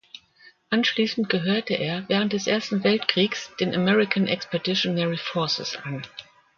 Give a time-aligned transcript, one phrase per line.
[0.71, 6.01] Anschließend gehörte er während des Ersten Weltkriegs den American Expeditionary Forces an.